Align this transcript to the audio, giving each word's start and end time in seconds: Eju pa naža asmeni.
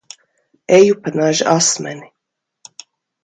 Eju 0.77 0.95
pa 1.03 1.09
naža 1.17 1.45
asmeni. 1.59 2.09